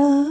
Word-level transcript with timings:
아. 0.00 0.29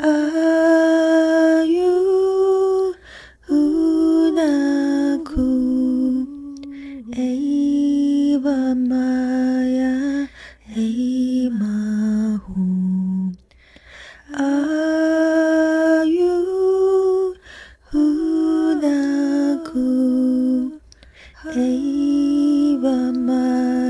Ayu 0.00 1.92
unaku 3.52 5.44
Eva 7.12 8.72
Maya 8.88 10.24
Emahu 10.72 12.64
Ayu 14.40 16.32
hunaku 17.92 19.84
Eva 21.52 22.96
Maya 23.12 23.89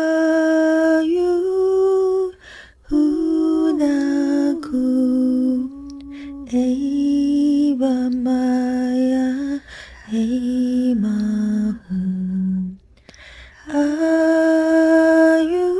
Emahu 10.51 12.03
Ayu 13.71 15.71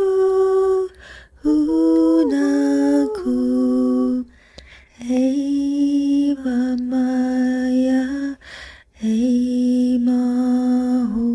hunaku. 1.43 3.35
Eva 5.11 6.59
Maya. 6.91 8.39
Emahu 9.03 11.27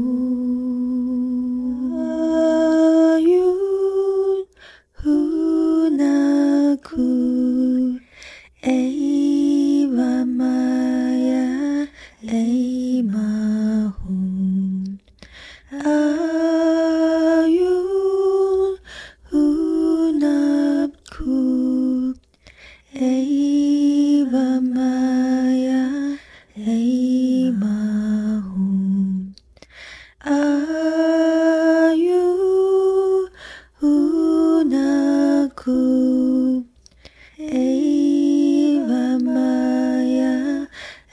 Ayun 3.21 4.49
hunaku. 5.05 7.05
Eva 8.65 9.06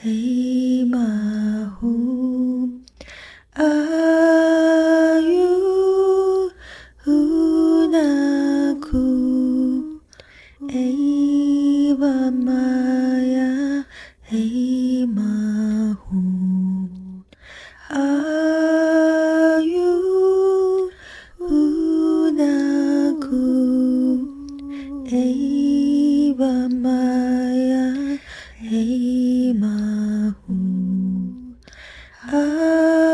Emahun 0.03 1.95
Ayu 3.55 5.55
hunaku 7.07 9.07
Eva 10.67 12.35
Maya 12.35 13.87
啊。 32.33 33.12